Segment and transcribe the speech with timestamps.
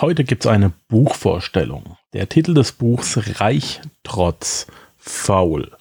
[0.00, 1.96] Heute gibt es eine Buchvorstellung.
[2.14, 4.66] Der Titel des Buchs Reich trotz
[4.96, 5.72] faul.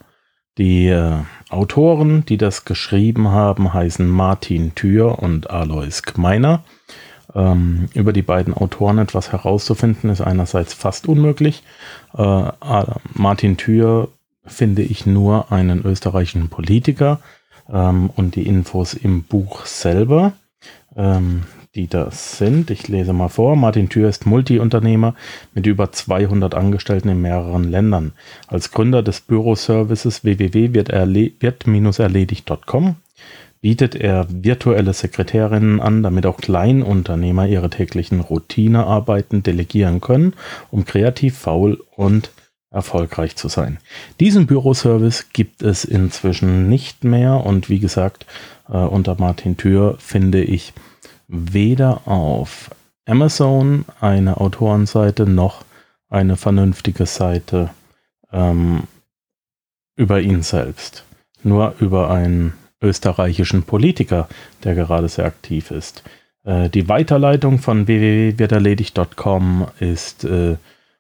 [0.58, 1.20] Die äh,
[1.50, 6.66] Autoren, die das geschrieben haben, heißen Martin Thür und Alois Gmeiner.
[7.34, 11.64] Ähm, über die beiden Autoren etwas herauszufinden, ist einerseits fast unmöglich.
[12.18, 12.52] Äh,
[13.14, 14.10] Martin Thür
[14.44, 17.22] finde ich nur einen österreichischen Politiker
[17.72, 20.34] ähm, und die Infos im Buch selber.
[20.98, 21.44] Ähm,
[21.80, 22.70] die das sind.
[22.72, 23.56] Ich lese mal vor.
[23.56, 25.16] Martin Thür ist Multiunternehmer
[25.54, 28.12] mit über 200 Angestellten in mehreren Ländern.
[28.48, 32.96] Als Gründer des Büroservices www.wird-erledigt.com
[33.62, 40.34] bietet er virtuelle Sekretärinnen an, damit auch Kleinunternehmer ihre täglichen Routinearbeiten delegieren können,
[40.72, 42.32] um kreativ, faul und
[42.72, 43.78] erfolgreich zu sein.
[44.20, 48.26] Diesen Büroservice gibt es inzwischen nicht mehr und wie gesagt,
[48.68, 50.74] äh, unter Martin Thür finde ich
[51.30, 52.72] weder auf
[53.06, 55.64] Amazon eine Autorenseite noch
[56.10, 57.70] eine vernünftige Seite
[58.32, 58.84] ähm,
[59.96, 61.06] über ihn selbst.
[61.44, 64.28] Nur über einen österreichischen Politiker,
[64.64, 66.04] der gerade sehr aktiv ist.
[66.44, 70.58] Äh, die Weiterleitung von www.wirderledigt.com ist äh,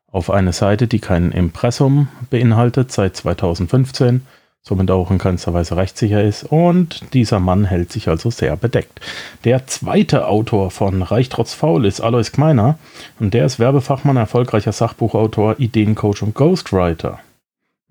[0.07, 4.25] auf eine Seite, die kein Impressum beinhaltet, seit 2015
[4.61, 6.43] somit auch in keinster Weise rechtssicher ist.
[6.43, 8.99] Und dieser Mann hält sich also sehr bedeckt.
[9.43, 12.77] Der zweite Autor von Reich trotz Faul ist Alois Gmeiner
[13.19, 17.19] und der ist Werbefachmann, erfolgreicher Sachbuchautor, Ideencoach und Ghostwriter.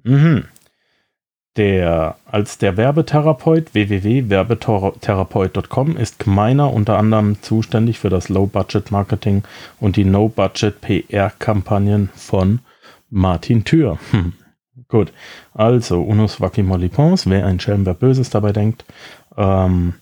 [0.02, 0.44] Mhm.
[1.56, 9.42] Der, als der Werbetherapeut www.werbetherapeut.com ist Gmeiner unter anderem zuständig für das Low-Budget-Marketing
[9.80, 12.60] und die No-Budget-PR-Kampagnen von
[13.10, 13.98] Martin Thür.
[14.12, 14.34] Hm.
[14.88, 15.12] Gut,
[15.52, 18.86] also Unus Vaki Molipons, wer ein Schelm, wer Böses dabei denkt.
[19.36, 19.94] Ähm,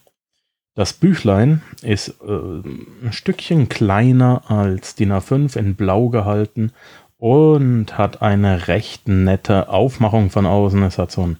[0.77, 6.73] das Büchlein ist äh, ein Stückchen kleiner als DIN A5 in Blau gehalten
[7.19, 10.83] und hat eine recht nette Aufmachung von außen.
[10.85, 11.39] Es hat so einen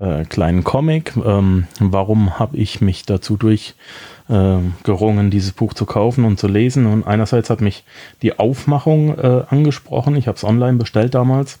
[0.00, 1.14] äh, kleinen Comic.
[1.16, 6.86] Ähm, warum habe ich mich dazu durchgerungen, äh, dieses Buch zu kaufen und zu lesen?
[6.86, 7.84] Und einerseits hat mich
[8.22, 10.16] die Aufmachung äh, angesprochen.
[10.16, 11.58] Ich habe es online bestellt damals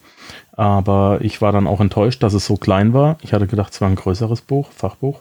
[0.52, 3.18] aber ich war dann auch enttäuscht, dass es so klein war.
[3.22, 5.20] Ich hatte gedacht, es war ein größeres Buch, Fachbuch.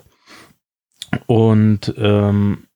[1.25, 2.67] Und ähm,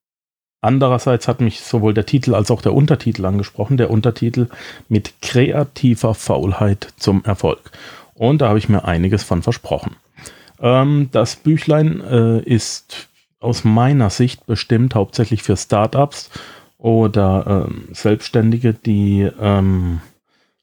[0.60, 3.76] andererseits hat mich sowohl der Titel als auch der Untertitel angesprochen.
[3.76, 4.48] Der Untertitel
[4.88, 7.70] mit kreativer Faulheit zum Erfolg.
[8.14, 9.96] Und da habe ich mir einiges von versprochen.
[10.60, 13.08] Ähm, das Büchlein äh, ist
[13.40, 16.30] aus meiner Sicht bestimmt hauptsächlich für Startups
[16.78, 20.00] oder ähm, Selbstständige, die ähm,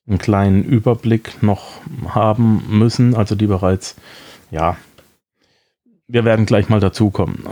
[0.07, 3.95] einen kleinen Überblick noch haben müssen, also die bereits,
[4.51, 4.77] ja,
[6.07, 7.43] wir werden gleich mal dazukommen.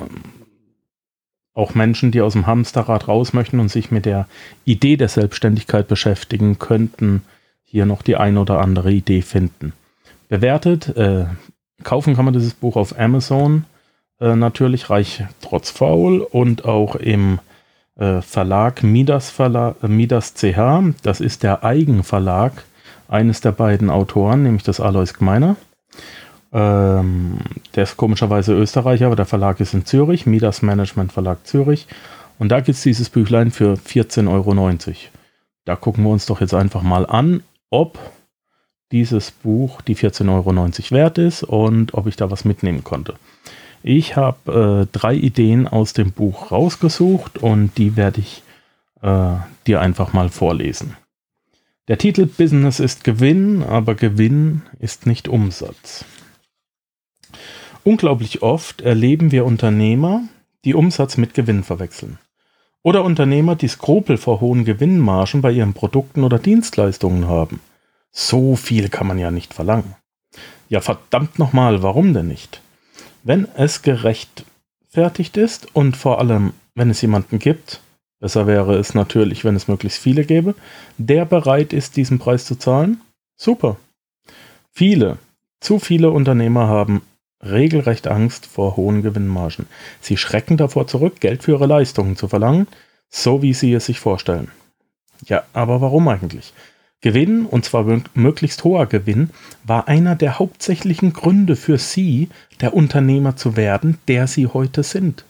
[1.54, 4.28] Auch Menschen, die aus dem Hamsterrad raus möchten und sich mit der
[4.66, 7.24] Idee der Selbstständigkeit beschäftigen, könnten
[7.64, 9.74] hier noch die ein oder andere Idee finden.
[10.28, 11.26] Bewertet, äh,
[11.84, 13.66] kaufen kann man dieses Buch auf Amazon,
[14.20, 17.40] äh, natürlich reich trotz faul und auch im
[17.98, 20.94] äh, Verlag Midas, Verlag, äh, Midas CH.
[21.04, 22.64] Das ist der Eigenverlag
[23.08, 25.56] eines der beiden Autoren, nämlich das Alois Gmeiner.
[26.54, 27.38] Ähm,
[27.76, 31.88] der ist komischerweise Österreicher, aber der Verlag ist in Zürich, Midas Management Verlag Zürich.
[32.40, 34.56] Und da gibt es dieses Büchlein für 14,90 Euro.
[35.66, 38.00] Da gucken wir uns doch jetzt einfach mal an, ob
[38.92, 43.16] dieses Buch die 14,90 Euro wert ist und ob ich da was mitnehmen konnte.
[43.84, 48.44] Ich habe äh, drei Ideen aus dem Buch rausgesucht und die werde ich
[49.02, 49.34] äh,
[49.66, 50.96] dir einfach mal vorlesen.
[51.88, 56.06] Der Titel Business ist Gewinn, aber Gewinn ist nicht Umsatz.
[57.84, 60.24] Unglaublich oft erleben wir Unternehmer,
[60.64, 62.20] die Umsatz mit Gewinn verwechseln.
[62.84, 67.60] Oder Unternehmer, die Skrupel vor hohen Gewinnmargen bei ihren Produkten oder Dienstleistungen haben.
[68.12, 69.96] So viel kann man ja nicht verlangen.
[70.70, 72.62] Ja, verdammt nochmal, warum denn nicht?
[73.24, 77.82] wenn es gerechtfertigt ist und vor allem, wenn es jemanden gibt,
[78.20, 80.56] besser wäre es natürlich, wenn es möglichst viele gäbe,
[80.98, 83.02] der bereit ist, diesen Preis zu zahlen,
[83.36, 83.78] super.
[84.72, 85.18] Viele,
[85.60, 87.02] zu viele Unternehmer haben
[87.44, 89.68] regelrecht Angst vor hohen Gewinnmargen.
[90.00, 92.68] Sie schrecken davor zurück, Geld für ihre Leistungen zu verlangen,
[93.10, 94.50] so wie sie es sich vorstellen.
[95.26, 96.54] Ja, aber warum eigentlich?
[97.02, 99.32] Gewinn, und zwar möglichst hoher Gewinn,
[99.64, 102.30] war einer der hauptsächlichen Gründe für Sie,
[102.62, 105.26] der Unternehmer zu werden, der Sie heute sind.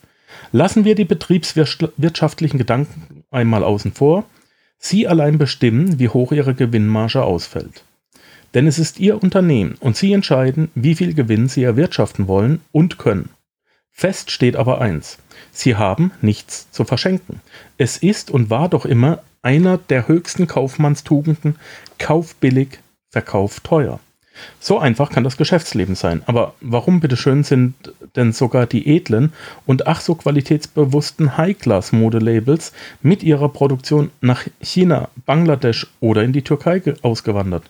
[0.52, 4.26] Lassen wir die betriebswirtschaftlichen Gedanken einmal außen vor.
[4.80, 7.86] Sie allein bestimmen, wie hoch Ihre Gewinnmarge ausfällt.
[8.54, 12.98] Denn es ist Ihr Unternehmen und Sie entscheiden, wie viel Gewinn Sie erwirtschaften wollen und
[12.98, 13.30] können.
[13.92, 15.18] Fest steht aber eins.
[15.52, 17.42] Sie haben nichts zu verschenken.
[17.78, 21.58] Es ist und war doch immer einer der höchsten Kaufmannstugenden,
[22.00, 22.80] Kauf billig,
[23.10, 24.00] Verkauf teuer.
[24.60, 26.24] So einfach kann das Geschäftsleben sein.
[26.26, 27.76] Aber warum bitteschön sind
[28.16, 29.34] denn sogar die edlen
[29.66, 36.82] und ach so qualitätsbewussten High-Class-Modelabels mit ihrer Produktion nach China, Bangladesch oder in die Türkei
[37.02, 37.64] ausgewandert?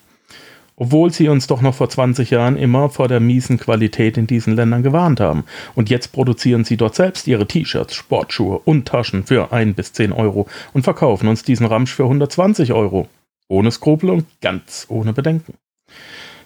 [0.76, 4.56] Obwohl sie uns doch noch vor 20 Jahren immer vor der miesen Qualität in diesen
[4.56, 5.44] Ländern gewarnt haben.
[5.76, 10.12] Und jetzt produzieren sie dort selbst ihre T-Shirts, Sportschuhe und Taschen für 1 bis 10
[10.12, 13.08] Euro und verkaufen uns diesen Ramsch für 120 Euro.
[13.48, 15.54] Ohne Skrupel und ganz ohne Bedenken.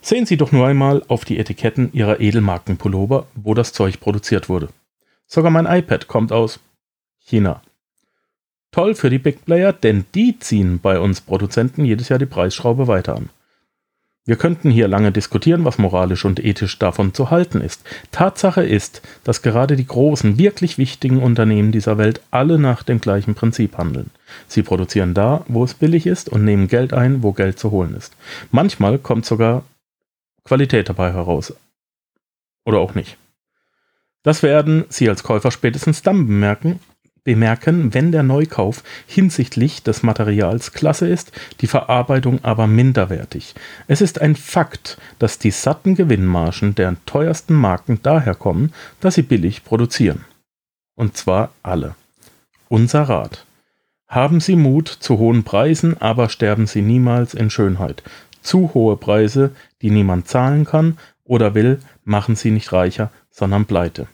[0.02, 4.70] Sehen Sie doch nur einmal auf die Etiketten Ihrer Edelmarkenpullover, wo das Zeug produziert wurde.
[5.26, 6.60] Sogar mein iPad kommt aus
[7.20, 7.62] China.
[8.72, 12.88] Toll für die Big Player, denn die ziehen bei uns Produzenten jedes Jahr die Preisschraube
[12.88, 13.30] weiter an.
[14.28, 17.84] Wir könnten hier lange diskutieren, was moralisch und ethisch davon zu halten ist.
[18.12, 23.36] Tatsache ist, dass gerade die großen, wirklich wichtigen Unternehmen dieser Welt alle nach dem gleichen
[23.36, 24.10] Prinzip handeln.
[24.48, 27.94] Sie produzieren da, wo es billig ist und nehmen Geld ein, wo Geld zu holen
[27.94, 28.16] ist.
[28.50, 29.64] Manchmal kommt sogar
[30.44, 31.54] Qualität dabei heraus.
[32.66, 33.18] Oder auch nicht.
[34.24, 36.80] Das werden Sie als Käufer spätestens dann bemerken,
[37.26, 43.56] bemerken, wenn der Neukauf hinsichtlich des Materials klasse ist, die Verarbeitung aber minderwertig.
[43.88, 49.24] Es ist ein Fakt, dass die satten Gewinnmargen der teuersten Marken daher kommen, dass sie
[49.24, 50.24] billig produzieren.
[50.96, 51.96] Und zwar alle.
[52.70, 53.46] Unser Rat.
[54.08, 58.04] Haben Sie Mut zu hohen Preisen, aber sterben Sie niemals in Schönheit.
[58.42, 59.52] Zu hohe Preise,
[59.82, 64.08] die niemand zahlen kann oder will, machen Sie nicht reicher, sondern pleite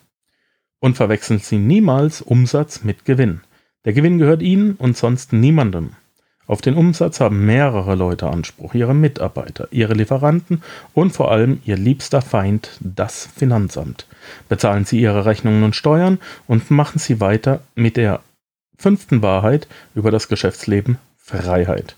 [0.81, 3.39] und verwechseln Sie niemals Umsatz mit Gewinn.
[3.85, 5.91] Der Gewinn gehört Ihnen und sonst niemandem.
[6.47, 10.61] Auf den Umsatz haben mehrere Leute Anspruch, ihre Mitarbeiter, ihre Lieferanten
[10.93, 14.05] und vor allem ihr liebster Feind, das Finanzamt.
[14.49, 18.19] Bezahlen Sie Ihre Rechnungen und Steuern und machen Sie weiter mit der
[18.77, 21.95] fünften Wahrheit über das Geschäftsleben Freiheit.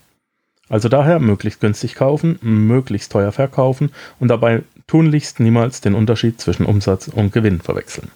[0.68, 3.90] Also daher möglichst günstig kaufen, möglichst teuer verkaufen
[4.20, 8.10] und dabei tunlichst niemals den Unterschied zwischen Umsatz und Gewinn verwechseln.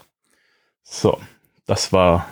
[0.90, 1.20] So,
[1.67, 2.26] das war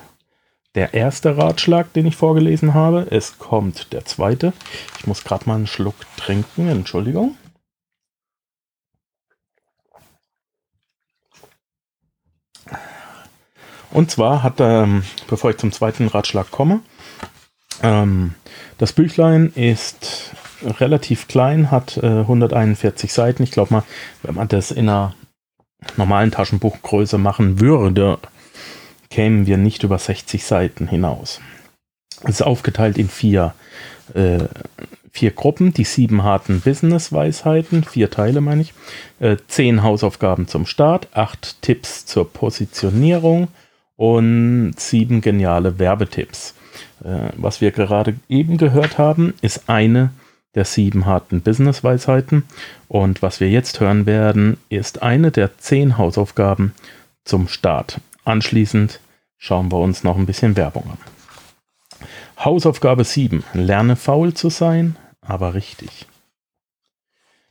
[0.74, 3.06] der erste Ratschlag, den ich vorgelesen habe.
[3.10, 4.54] Es kommt der zweite.
[4.98, 6.68] Ich muss gerade mal einen Schluck trinken.
[6.68, 7.36] Entschuldigung.
[13.90, 16.80] Und zwar hat, ähm, bevor ich zum zweiten Ratschlag komme,
[17.82, 18.34] ähm,
[18.78, 20.32] das Büchlein ist
[20.62, 23.42] relativ klein, hat äh, 141 Seiten.
[23.42, 23.84] Ich glaube mal,
[24.22, 25.14] wenn man das in einer
[25.96, 28.18] normalen Taschenbuchgröße machen würde,
[29.16, 31.40] kämen wir nicht über 60 Seiten hinaus.
[32.24, 33.54] Es ist aufgeteilt in vier,
[34.12, 34.40] äh,
[35.10, 38.74] vier Gruppen, die sieben harten Business-Weisheiten, vier Teile meine ich,
[39.18, 43.48] äh, zehn Hausaufgaben zum Start, acht Tipps zur Positionierung
[43.96, 46.52] und sieben geniale Werbetipps.
[47.02, 50.10] Äh, was wir gerade eben gehört haben, ist eine
[50.54, 52.44] der sieben harten Business-Weisheiten
[52.86, 56.74] und was wir jetzt hören werden, ist eine der zehn Hausaufgaben
[57.24, 58.02] zum Start.
[58.26, 59.00] Anschließend
[59.38, 60.98] schauen wir uns noch ein bisschen Werbung an.
[62.38, 63.44] Hausaufgabe 7.
[63.54, 66.06] Lerne faul zu sein, aber richtig.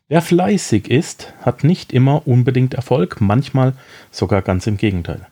[0.08, 3.74] Wer fleißig ist, hat nicht immer unbedingt Erfolg, manchmal
[4.12, 5.28] sogar ganz im Gegenteil.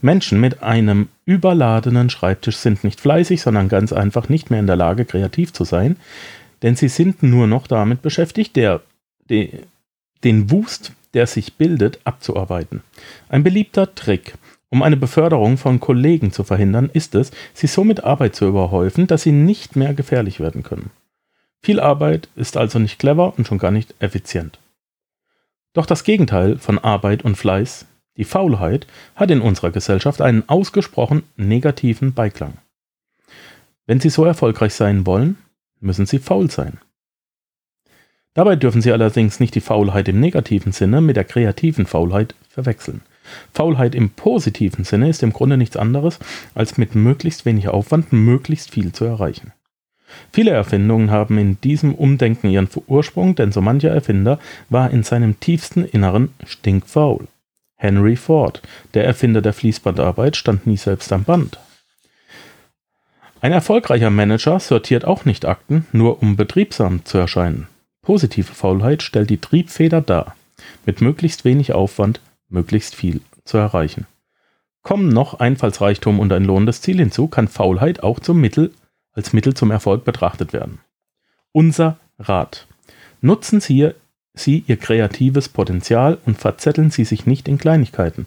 [0.00, 4.76] Menschen mit einem überladenen Schreibtisch sind nicht fleißig, sondern ganz einfach nicht mehr in der
[4.76, 5.96] Lage, kreativ zu sein,
[6.62, 8.80] denn sie sind nur noch damit beschäftigt, der,
[9.28, 9.50] de,
[10.24, 12.82] den Wust, der sich bildet, abzuarbeiten.
[13.28, 14.34] Ein beliebter Trick,
[14.68, 19.06] um eine Beförderung von Kollegen zu verhindern, ist es, sie so mit Arbeit zu überhäufen,
[19.06, 20.90] dass sie nicht mehr gefährlich werden können.
[21.62, 24.58] Viel Arbeit ist also nicht clever und schon gar nicht effizient.
[25.72, 31.22] Doch das Gegenteil von Arbeit und Fleiß, die Faulheit, hat in unserer Gesellschaft einen ausgesprochen
[31.36, 32.54] negativen Beiklang.
[33.86, 35.36] Wenn Sie so erfolgreich sein wollen,
[35.80, 36.78] müssen Sie faul sein.
[38.34, 43.02] Dabei dürfen Sie allerdings nicht die Faulheit im negativen Sinne mit der kreativen Faulheit verwechseln.
[43.52, 46.18] Faulheit im positiven Sinne ist im Grunde nichts anderes,
[46.54, 49.52] als mit möglichst wenig Aufwand möglichst viel zu erreichen.
[50.32, 55.40] Viele Erfindungen haben in diesem Umdenken ihren Ursprung, denn so mancher Erfinder war in seinem
[55.40, 57.26] tiefsten Inneren stinkfaul.
[57.76, 58.62] Henry Ford,
[58.94, 61.58] der Erfinder der Fließbandarbeit, stand nie selbst am Band.
[63.40, 67.68] Ein erfolgreicher Manager sortiert auch nicht Akten, nur um betriebsam zu erscheinen.
[68.02, 70.36] Positive Faulheit stellt die Triebfeder dar.
[70.86, 74.06] Mit möglichst wenig Aufwand möglichst viel zu erreichen.
[74.82, 78.72] Kommen noch Einfallsreichtum und ein lohnendes Ziel hinzu, kann Faulheit auch zum Mittel,
[79.12, 80.78] als Mittel zum Erfolg betrachtet werden.
[81.52, 82.66] Unser Rat.
[83.20, 83.90] Nutzen Sie,
[84.34, 88.26] Sie Ihr kreatives Potenzial und verzetteln Sie sich nicht in Kleinigkeiten.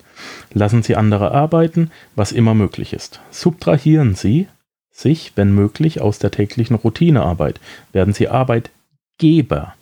[0.51, 3.21] Lassen Sie andere arbeiten, was immer möglich ist.
[3.29, 4.47] Subtrahieren Sie
[4.89, 7.59] sich, wenn möglich, aus der täglichen Routinearbeit.
[7.93, 9.75] Werden Sie Arbeitgeber.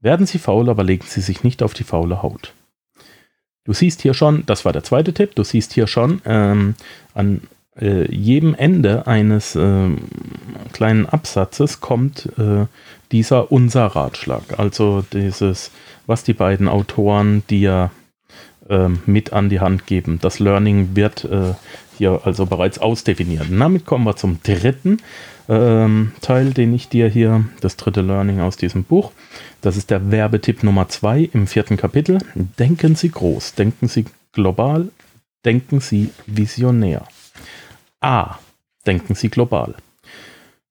[0.00, 2.54] Werden Sie faul, aber legen Sie sich nicht auf die faule Haut.
[3.68, 6.74] Du siehst hier schon, das war der zweite Tipp, du siehst hier schon ähm,
[7.12, 7.42] an
[7.78, 9.90] äh, jedem Ende eines äh,
[10.72, 12.64] kleinen Absatzes kommt äh,
[13.12, 14.58] dieser unser Ratschlag.
[14.58, 15.70] Also dieses,
[16.06, 17.90] was die beiden Autoren dir
[18.70, 20.18] ähm, mit an die Hand geben.
[20.22, 21.52] Das Learning wird äh,
[21.98, 23.46] hier also bereits ausdefiniert.
[23.50, 24.98] damit kommen wir zum dritten
[25.48, 29.12] ähm, Teil, den ich dir hier, das dritte Learning aus diesem Buch.
[29.60, 32.18] Das ist der Werbetipp Nummer zwei im vierten Kapitel.
[32.34, 34.88] Denken Sie groß, denken Sie global,
[35.44, 37.06] denken Sie visionär.
[38.00, 38.36] A.
[38.86, 39.74] Denken Sie global.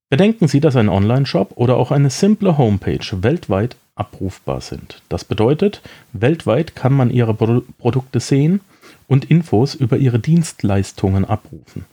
[0.09, 5.01] Bedenken Sie, dass ein Online-Shop oder auch eine simple Homepage weltweit abrufbar sind.
[5.09, 5.81] Das bedeutet,
[6.13, 8.61] weltweit kann man Ihre Pro Produkte sehen
[9.07, 11.85] und Infos über Ihre Dienstleistungen abrufen.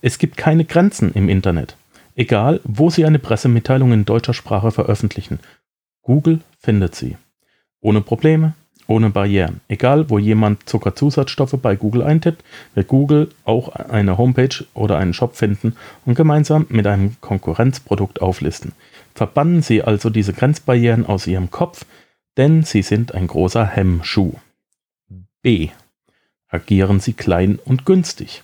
[0.00, 1.76] Es gibt keine Grenzen im Internet.
[2.14, 5.40] Egal, wo Sie eine Pressemitteilung in deutscher Sprache veröffentlichen.
[6.02, 7.16] Google findet Sie.
[7.80, 8.54] Ohne Probleme,
[8.88, 9.60] ohne Barrieren.
[9.68, 12.42] Egal, wo jemand Zuckerzusatzstoffe bei Google eintippt,
[12.74, 18.72] wird Google auch eine Homepage oder einen Shop finden und gemeinsam mit einem Konkurrenzprodukt auflisten.
[19.14, 21.84] Verbannen Sie also diese Grenzbarrieren aus Ihrem Kopf,
[22.36, 24.32] denn sie sind ein großer Hemmschuh.
[25.42, 25.68] B.
[26.48, 28.42] Agieren Sie klein und günstig.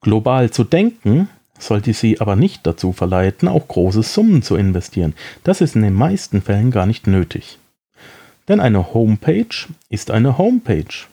[0.00, 5.14] Global zu denken sollte Sie aber nicht dazu verleiten, auch große Summen zu investieren.
[5.44, 7.58] Das ist in den meisten Fällen gar nicht nötig.
[8.48, 11.06] Denn eine Homepage ist eine Homepage,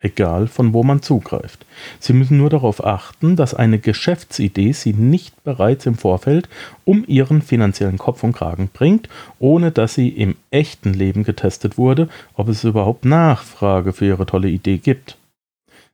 [0.00, 1.64] egal von wo man zugreift.
[1.98, 6.48] Sie müssen nur darauf achten, dass eine Geschäftsidee Sie nicht bereits im Vorfeld
[6.84, 12.08] um Ihren finanziellen Kopf und Kragen bringt, ohne dass sie im echten Leben getestet wurde,
[12.34, 15.16] ob es überhaupt Nachfrage für Ihre tolle Idee gibt.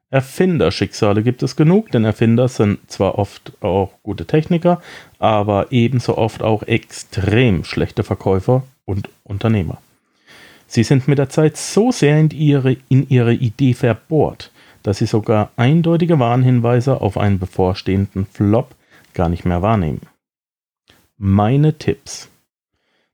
[0.09, 4.81] Erfinderschicksale gibt es genug, denn Erfinder sind zwar oft auch gute Techniker,
[5.19, 9.79] aber ebenso oft auch extrem schlechte Verkäufer und Unternehmer.
[10.67, 14.51] Sie sind mit der Zeit so sehr in ihre, in ihre Idee verbohrt,
[14.83, 18.75] dass sie sogar eindeutige Warnhinweise auf einen bevorstehenden Flop
[19.15, 20.03] gar nicht mehr wahrnehmen.
[21.17, 22.29] Meine Tipps.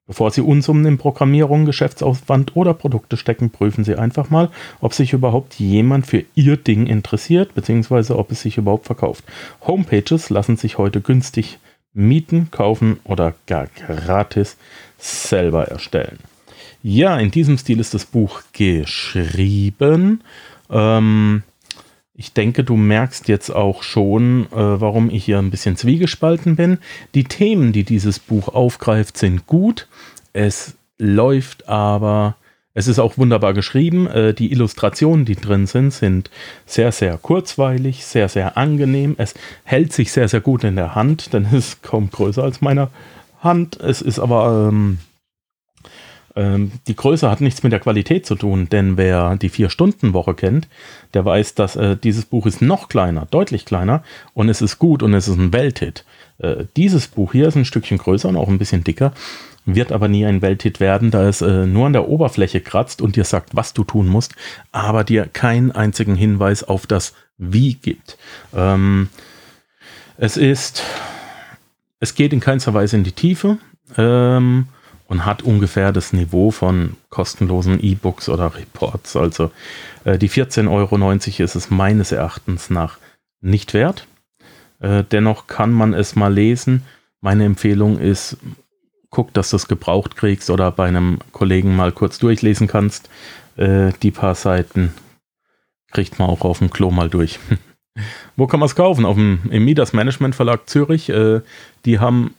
[0.09, 5.12] Bevor Sie Unsummen in Programmierung, Geschäftsaufwand oder Produkte stecken, prüfen Sie einfach mal, ob sich
[5.12, 9.25] überhaupt jemand für Ihr Ding interessiert, beziehungsweise ob es sich überhaupt verkauft.
[9.66, 11.61] Homepages lassen sich heute günstig
[11.94, 14.56] mieten, kaufen oder gar gratis
[14.99, 16.18] selber erstellen.
[16.82, 20.22] Ja, in diesem Stil ist das Buch geschrieben.
[20.68, 21.44] Ähm,
[22.14, 26.78] ich denke, du merkst jetzt auch schon, äh, warum ich hier ein bisschen zwiegespalten bin.
[27.14, 29.86] Die Themen, die dieses Buch aufgreift, sind gut.
[30.32, 32.34] Es läuft aber,
[32.74, 34.08] es ist auch wunderbar geschrieben.
[34.08, 36.30] Äh, die Illustrationen, die drin sind, sind
[36.66, 39.14] sehr, sehr kurzweilig, sehr, sehr angenehm.
[39.18, 42.60] Es hält sich sehr, sehr gut in der Hand, denn es ist kaum größer als
[42.60, 42.88] meine
[43.40, 43.78] Hand.
[43.78, 44.98] Es ist aber ähm,
[46.34, 50.68] ähm, die Größe hat nichts mit der Qualität zu tun, denn wer die Vier-Stunden-Woche kennt,
[51.14, 54.02] der weiß, dass äh, dieses Buch ist noch kleiner, deutlich kleiner
[54.34, 56.04] und es ist gut und es ist ein Welthit.
[56.38, 59.12] Äh, dieses Buch hier ist ein Stückchen größer und auch ein bisschen dicker,
[59.64, 63.16] wird aber nie ein Welthit werden, da es äh, nur an der Oberfläche kratzt und
[63.16, 64.34] dir sagt, was du tun musst,
[64.72, 68.16] aber dir keinen einzigen Hinweis auf das Wie gibt.
[68.54, 69.08] Ähm,
[70.16, 70.82] es ist,
[72.00, 73.58] es geht in keinster Weise in die Tiefe.
[73.96, 74.66] Ähm,
[75.12, 79.14] und hat ungefähr das Niveau von kostenlosen E-Books oder Reports.
[79.14, 79.50] Also
[80.04, 81.12] äh, die 14,90 Euro
[81.45, 82.97] ist es meines Erachtens nach
[83.42, 84.07] nicht wert.
[84.81, 86.85] Äh, dennoch kann man es mal lesen.
[87.21, 88.38] Meine Empfehlung ist,
[89.11, 93.11] guck, dass du es gebraucht kriegst oder bei einem Kollegen mal kurz durchlesen kannst.
[93.57, 94.95] Äh, die paar Seiten
[95.90, 97.38] kriegt man auch auf dem Klo mal durch.
[98.37, 99.04] Wo kann man es kaufen?
[99.04, 101.11] Auf dem, Im Midas Management Verlag Zürich.
[101.11, 101.42] Äh,
[101.85, 102.33] die haben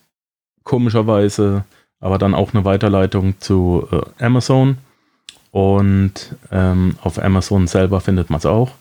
[0.64, 1.66] komischerweise
[2.04, 4.78] aber dann auch eine Weiterleitung zu äh, Amazon.
[5.52, 8.72] Und ähm, auf Amazon selber findet man es auch.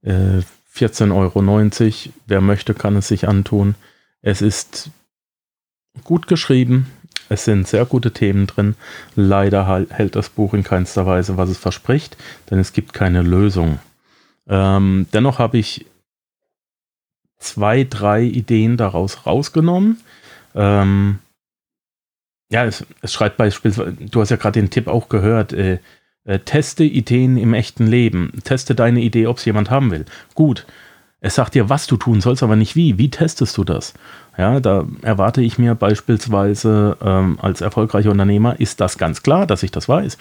[0.00, 0.40] Äh,
[0.74, 2.12] 14,90 Euro.
[2.26, 3.74] Wer möchte, kann es sich antun.
[4.22, 4.88] Es ist
[6.02, 6.86] gut geschrieben.
[7.28, 8.74] Es sind sehr gute Themen drin.
[9.16, 12.16] Leider hält das Buch in keinster Weise, was es verspricht,
[12.50, 13.80] denn es gibt keine Lösung.
[14.48, 15.84] Ähm, dennoch habe ich
[17.38, 20.00] zwei, drei Ideen daraus rausgenommen.
[20.54, 21.18] Ähm,
[22.52, 25.78] ja, es, es schreibt beispielsweise, du hast ja gerade den Tipp auch gehört, äh,
[26.24, 28.32] äh, teste Ideen im echten Leben.
[28.44, 30.04] Teste deine Idee, ob es jemand haben will.
[30.34, 30.66] Gut.
[31.24, 32.98] Es sagt dir, was du tun sollst, aber nicht wie.
[32.98, 33.94] Wie testest du das?
[34.36, 39.62] Ja, da erwarte ich mir beispielsweise ähm, als erfolgreicher Unternehmer, ist das ganz klar, dass
[39.62, 40.18] ich das weiß.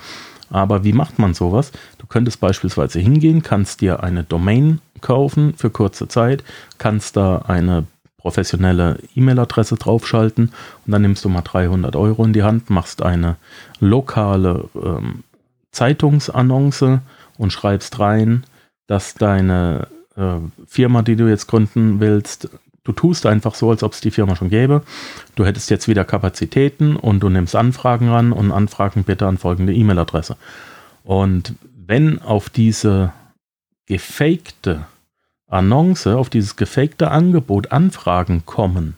[0.52, 1.72] Aber wie macht man sowas?
[1.98, 6.44] Du könntest beispielsweise hingehen, kannst dir eine Domain kaufen für kurze Zeit,
[6.78, 7.86] kannst da eine
[8.22, 10.52] professionelle E-Mail-Adresse draufschalten
[10.86, 13.36] und dann nimmst du mal 300 Euro in die Hand, machst eine
[13.80, 15.24] lokale ähm,
[15.72, 17.00] Zeitungsannonce
[17.38, 18.44] und schreibst rein,
[18.88, 20.36] dass deine äh,
[20.68, 22.50] Firma, die du jetzt gründen willst,
[22.84, 24.84] du tust einfach so, als ob es die Firma schon gäbe.
[25.36, 29.74] Du hättest jetzt wieder Kapazitäten und du nimmst Anfragen ran und Anfragen bitte an folgende
[29.74, 30.36] E-Mail-Adresse.
[31.04, 31.56] Und
[31.88, 33.14] wenn auf diese
[33.88, 34.86] gefakte
[35.52, 38.96] Annonce, auf dieses gefakte Angebot Anfragen kommen,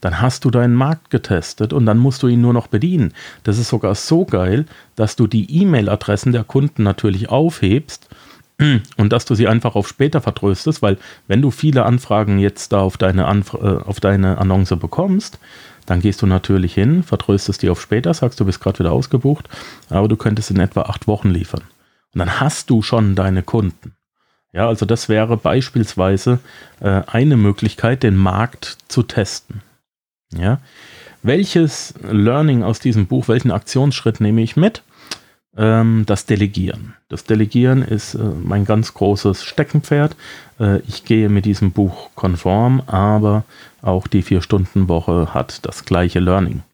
[0.00, 3.12] dann hast du deinen Markt getestet und dann musst du ihn nur noch bedienen.
[3.42, 8.08] Das ist sogar so geil, dass du die E-Mail-Adressen der Kunden natürlich aufhebst
[8.96, 12.80] und dass du sie einfach auf später vertröstest, weil wenn du viele Anfragen jetzt da
[12.80, 15.38] auf deine, Anf äh, auf deine Annonce bekommst,
[15.86, 19.48] dann gehst du natürlich hin, vertröstest die auf später, sagst du bist gerade wieder ausgebucht,
[19.88, 21.62] aber du könntest in etwa acht Wochen liefern.
[22.14, 23.94] Und dann hast du schon deine Kunden.
[24.58, 26.40] Ja, also das wäre beispielsweise
[26.80, 29.62] äh, eine Möglichkeit, den Markt zu testen.
[30.36, 30.58] Ja,
[31.22, 34.82] welches Learning aus diesem Buch, welchen Aktionsschritt nehme ich mit?
[35.56, 36.94] Ähm, das Delegieren.
[37.08, 40.16] Das Delegieren ist äh, mein ganz großes Steckenpferd.
[40.58, 43.44] Äh, ich gehe mit diesem Buch konform, aber
[43.80, 46.64] auch die Vier-Stunden-Woche hat das gleiche Learning.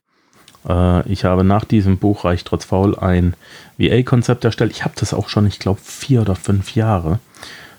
[0.67, 3.35] Äh, ich habe nach diesem Buch Reich trotz Faul ein
[3.77, 4.71] VA-Konzept erstellt.
[4.71, 7.19] Ich habe das auch schon, ich glaube, vier oder fünf Jahre.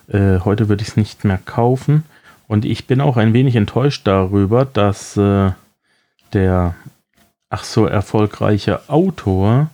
[0.08, 2.04] Äh, heute würde ich es nicht mehr kaufen.
[2.48, 5.52] Und ich bin auch ein wenig enttäuscht darüber, dass äh,
[6.34, 6.76] der
[7.50, 9.70] ach so erfolgreiche Autor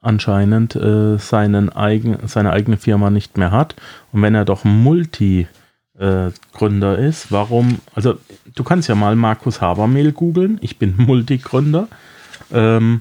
[0.00, 3.74] anscheinend äh, seinen eigen, seine eigene Firma nicht mehr hat.
[4.12, 8.18] Und wenn er doch Multi-Gründer äh, ist, warum, also
[8.54, 11.88] du kannst ja mal Markus Habermehl googeln, ich bin Multigründer
[12.52, 13.00] ähm,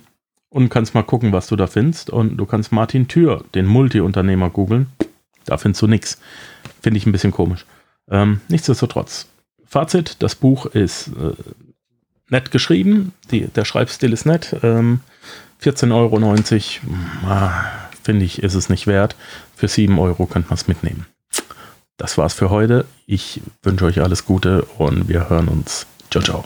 [0.49, 2.09] und kannst mal gucken, was du da findest.
[2.09, 4.87] Und du kannst Martin Thür, den Multi-Unternehmer, googeln,
[5.47, 6.19] da findest du nichts.
[6.81, 7.65] Finde ich ein bisschen komisch.
[8.09, 9.27] Ähm, nichtsdestotrotz,
[9.65, 11.33] Fazit, das Buch ist äh,
[12.29, 14.55] nett geschrieben, die, der Schreibstil ist nett.
[14.63, 15.01] Ähm,
[15.61, 16.19] 14,90 Euro,
[17.25, 17.65] ah,
[18.03, 19.15] finde ich, ist es nicht wert.
[19.55, 21.07] Für 7 Euro könnte man es mitnehmen.
[21.97, 22.85] Das war's für heute.
[23.07, 25.87] Ich wünsche euch alles Gute und wir hören uns.
[26.11, 26.45] Ciao, ciao.